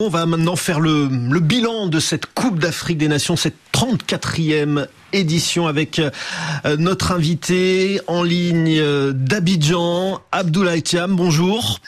[0.00, 1.08] On va maintenant faire le,
[1.40, 8.22] bilan de cette Coupe d'Afrique des Nations, cette 34e édition avec euh, notre invité en
[8.22, 11.16] ligne euh, d'Abidjan, Abdoulaye Thiam.
[11.16, 11.80] Bonjour.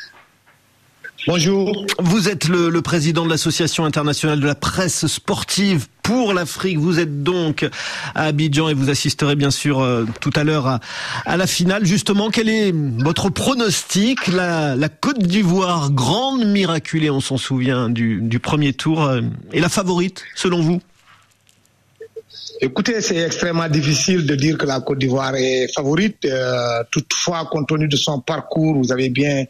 [1.26, 1.84] Bonjour.
[1.98, 6.78] Vous êtes le, président de l'Association internationale de la presse sportive pour l'Afrique.
[6.78, 7.68] Vous êtes donc
[8.14, 10.80] à Abidjan et vous assisterez bien sûr euh, tout à l'heure
[11.26, 11.84] à, la finale.
[11.84, 14.28] Justement, quel est votre pronostic?
[14.28, 19.20] La, Côte d'Ivoire, grande miraculée, on s'en souvient, du, premier tour, euh,
[19.52, 20.80] est la favorite selon vous?
[22.62, 26.24] Écoutez, c'est extrêmement difficile de dire que la Côte d'Ivoire est favorite.
[26.26, 29.46] Euh, toutefois, compte tenu de son parcours, vous avez bien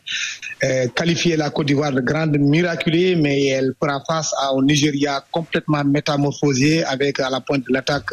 [0.63, 5.25] euh, qualifié la Côte d'Ivoire de grande miraculée, mais elle fera face à un Nigeria
[5.31, 8.13] complètement métamorphosé avec à la pointe de l'attaque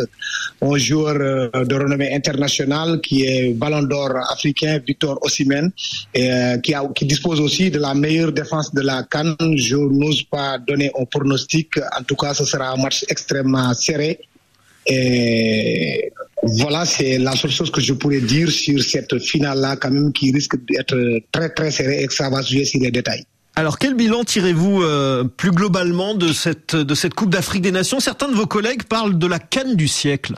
[0.62, 5.72] un joueur euh, de renommée internationale qui est Ballon d'Or africain, Victor Osimhen,
[6.64, 9.36] qui dispose aussi de la meilleure défense de la Cannes.
[9.56, 11.78] Je n'ose pas donner un pronostic.
[11.98, 14.20] En tout cas, ce sera un match extrêmement serré
[14.88, 16.12] et
[16.44, 20.32] voilà, c'est la seule chose que je pourrais dire sur cette finale-là, quand même, qui
[20.32, 20.96] risque d'être
[21.32, 23.26] très, très serrée et que ça va jouer sur les détails.
[23.56, 28.00] Alors, quel bilan tirez-vous euh, plus globalement de cette, de cette Coupe d'Afrique des Nations?
[28.00, 30.36] Certains de vos collègues parlent de la canne du siècle.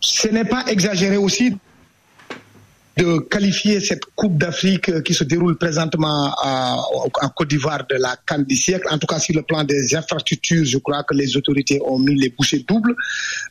[0.00, 1.54] Ce n'est pas exagéré aussi
[2.98, 8.44] de qualifier cette Coupe d'Afrique qui se déroule présentement en Côte d'Ivoire de la Cannes
[8.44, 8.88] du siècle.
[8.90, 12.16] En tout cas, sur le plan des infrastructures, je crois que les autorités ont mis
[12.16, 12.94] les bouchées doubles.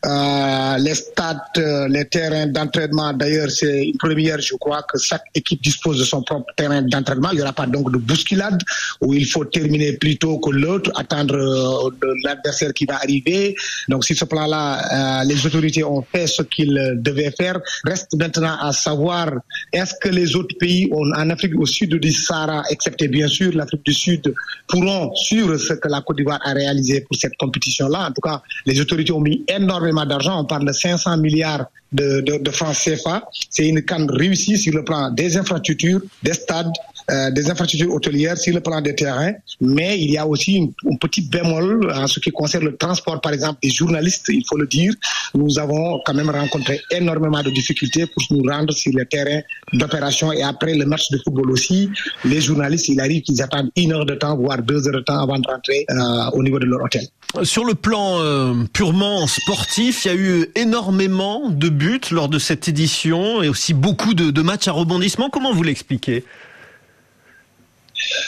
[0.06, 5.23] Euh, les stades, euh, les terrains d'entraînement, d'ailleurs, c'est une première, je crois que chaque
[5.34, 7.30] équipe dispose de son propre terrain d'entraînement.
[7.32, 8.61] Il n'y aura pas donc de bousculade
[9.02, 13.56] où il faut terminer plus tôt que l'autre, attendre euh, l'adversaire qui va arriver.
[13.88, 17.59] Donc, sur ce plan-là, les autorités ont fait ce qu'ils devaient faire.
[17.86, 19.37] Reste maintenant à savoir
[19.74, 23.84] est-ce que les autres pays en Afrique au sud du Sahara, excepté bien sûr l'Afrique
[23.86, 24.34] du Sud,
[24.68, 28.42] pourront suivre ce que la Côte d'Ivoire a réalisé pour cette compétition-là En tout cas,
[28.66, 30.42] les autorités ont mis énormément d'argent.
[30.42, 33.23] On parle de 500 milliards de, de francs CFA.
[33.50, 36.72] C'est une canne réussie sur le plan des infrastructures, des stades,
[37.10, 40.73] euh, des infrastructures hôtelières sur le plan des terrains, mais il y a aussi une,
[40.92, 44.58] un petit bémol en ce qui concerne le transport, par exemple, des journalistes, il faut
[44.58, 44.94] le dire.
[45.34, 49.42] Nous avons quand même rencontré énormément de difficultés pour nous rendre sur les terrains
[49.73, 51.90] d'opération et après le match de football aussi,
[52.26, 55.20] les journalistes, il arrive qu'ils attendent une heure de temps, voire deux heures de temps
[55.20, 57.08] avant de rentrer euh, au niveau de leur hôtel.
[57.44, 62.40] Sur le plan euh, purement sportif, il y a eu énormément de buts lors de
[62.40, 65.30] cette édition et aussi beaucoup de, de matchs à rebondissement.
[65.30, 66.23] Comment vous l'expliquez?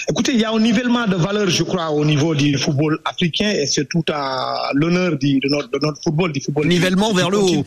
[0.10, 3.52] Écoutez, il y a un nivellement de valeur, je crois, au niveau du football africain
[3.52, 6.68] et c'est tout à l'honneur de notre, de notre football, du football.
[6.68, 7.66] Nivellement vers le haut.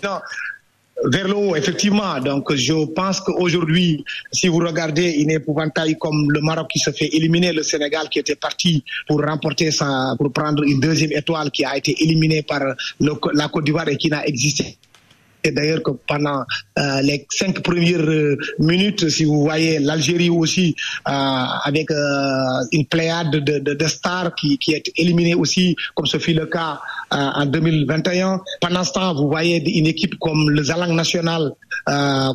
[1.05, 2.21] Vers le haut, effectivement.
[2.21, 7.09] Donc, je pense qu'aujourd'hui, si vous regardez une épouvantail comme le Maroc qui se fait
[7.13, 11.65] éliminer, le Sénégal qui était parti pour remporter sa, pour prendre une deuxième étoile qui
[11.65, 12.61] a été éliminée par
[13.01, 14.77] la Côte d'Ivoire et qui n'a existé
[15.44, 16.44] et d'ailleurs que pendant
[16.78, 20.75] euh, les cinq premières euh, minutes, si vous voyez l'Algérie aussi
[21.08, 21.91] euh, avec
[22.72, 26.47] une pléiade de, de, de, stars qui, qui est éliminée aussi, comme ce fut le
[26.47, 26.80] cas
[27.10, 28.41] en 2021.
[28.60, 31.53] Pendant ce temps, vous voyez une équipe comme le Zalang national,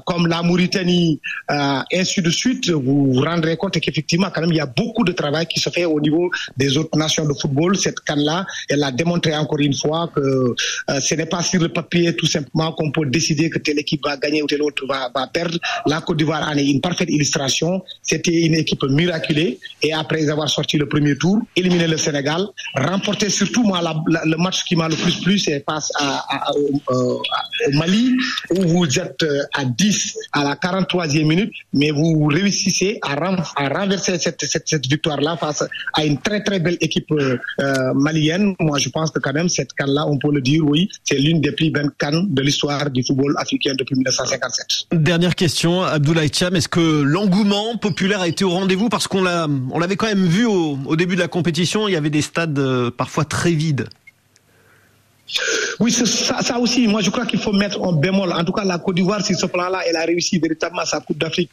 [0.06, 1.20] comme la Mauritanie,
[1.50, 2.70] ainsi de suite.
[2.70, 5.70] Vous vous rendrez compte qu'effectivement, quand même, il y a beaucoup de travail qui se
[5.70, 7.76] fait au niveau des autres nations de football.
[7.78, 10.54] Cette canne-là, elle a démontré encore une fois que
[11.00, 14.18] ce n'est pas sur le papier tout simplement qu'on pour décider que telle équipe va
[14.18, 15.60] gagner ou telle autre va, perdre.
[15.86, 17.84] La Côte d'Ivoire en est une parfaite illustration.
[18.02, 23.30] C'était une équipe miraculée et après avoir sorti le premier tour, éliminer le Sénégal, remporter
[23.30, 23.82] surtout moi
[24.26, 26.26] le match qui m'a le plus plu, c'est face à,
[26.56, 27.22] euh, au
[27.74, 28.16] Mali
[28.56, 33.14] où vous êtes euh, à 10 à la 43e minute, mais vous réussissez à,
[33.78, 35.64] renverser cette victoire-là face
[35.94, 37.38] à une très très belle équipe euh,
[37.94, 38.56] malienne.
[38.60, 41.42] Moi, je pense que quand même cette canne-là, on peut le dire, oui, c'est l'une
[41.42, 44.88] des plus belles cannes de l'histoire du football africain depuis 1957.
[44.92, 48.90] Dernière question, Abdoulaye Cham, est-ce que l'engouement populaire a été au rendez-vous?
[48.90, 51.94] Parce qu'on l'a, on l'avait quand même vu au, au, début de la compétition, il
[51.94, 53.88] y avait des stades euh, parfois très vides.
[55.80, 58.32] Oui, ça, ça aussi, moi je crois qu'il faut mettre un bémol.
[58.32, 61.18] En tout cas, la Côte d'Ivoire, sur ce plan-là, elle a réussi véritablement sa Coupe
[61.18, 61.50] d'Afrique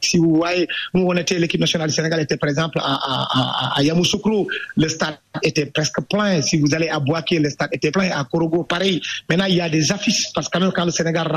[0.00, 3.82] si vous voyez, nous on était l'équipe nationale du Sénégal était par exemple à, à,
[3.82, 6.42] Yamoussoukro, le stade était presque plein.
[6.42, 8.10] Si vous allez à Boaké, le stade était plein.
[8.10, 9.00] À Korogo, pareil.
[9.28, 11.28] Maintenant il y a des affiches parce que quand le Sénégal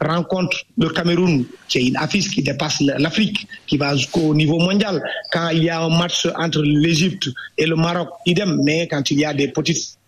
[0.00, 5.02] rencontre le Cameroun, qui est une affiche qui dépasse l'Afrique, qui va jusqu'au niveau mondial.
[5.32, 8.60] Quand il y a un match entre l'Égypte et le Maroc, idem.
[8.64, 9.99] Mais quand il y a des petites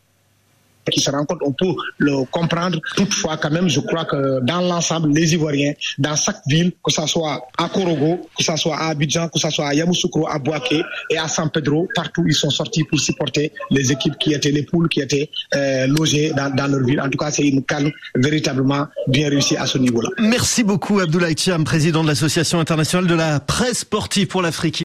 [0.90, 2.78] se rencontrent, on peut le comprendre.
[2.96, 7.06] Toutefois, quand même, je crois que dans l'ensemble, les Ivoiriens, dans chaque ville, que ce
[7.06, 10.82] soit à Korogo, que ce soit à Abidjan, que ce soit à Yamoussoukro, à Boaké
[11.10, 14.62] et à San Pedro, partout ils sont sortis pour supporter les équipes qui étaient les
[14.62, 17.00] poules qui étaient euh, logées dans, dans, leur ville.
[17.00, 20.08] En tout cas, c'est une calme véritablement bien réussie à ce niveau-là.
[20.18, 24.80] Merci beaucoup Abdoulaye Thiam, président de l'Association internationale de la presse sportive pour l'Afrique.